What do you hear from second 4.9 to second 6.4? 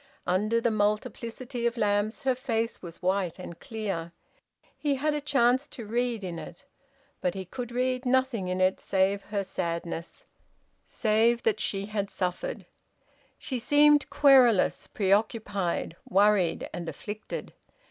had a chance to read in